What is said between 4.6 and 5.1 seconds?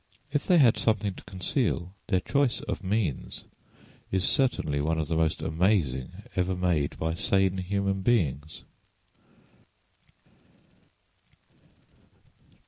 one of